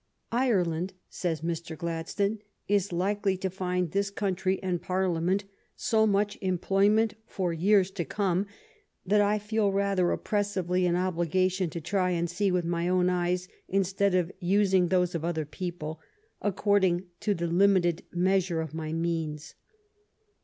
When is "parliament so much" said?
4.81-6.39